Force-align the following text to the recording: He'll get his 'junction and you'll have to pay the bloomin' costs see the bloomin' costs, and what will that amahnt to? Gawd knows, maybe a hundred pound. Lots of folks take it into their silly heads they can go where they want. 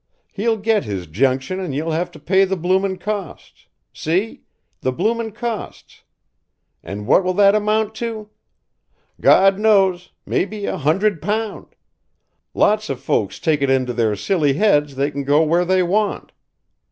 He'll 0.33 0.57
get 0.57 0.83
his 0.83 1.05
'junction 1.05 1.59
and 1.59 1.75
you'll 1.75 1.91
have 1.91 2.09
to 2.13 2.19
pay 2.19 2.43
the 2.43 2.57
bloomin' 2.57 2.97
costs 2.97 3.67
see 3.93 4.41
the 4.79 4.91
bloomin' 4.91 5.31
costs, 5.31 6.01
and 6.81 7.05
what 7.05 7.23
will 7.23 7.35
that 7.35 7.53
amahnt 7.53 7.93
to? 7.97 8.31
Gawd 9.21 9.59
knows, 9.59 10.09
maybe 10.25 10.65
a 10.65 10.77
hundred 10.77 11.21
pound. 11.21 11.75
Lots 12.55 12.89
of 12.89 12.99
folks 12.99 13.37
take 13.37 13.61
it 13.61 13.69
into 13.69 13.93
their 13.93 14.15
silly 14.15 14.53
heads 14.53 14.95
they 14.95 15.11
can 15.11 15.23
go 15.23 15.43
where 15.43 15.65
they 15.65 15.83
want. 15.83 16.31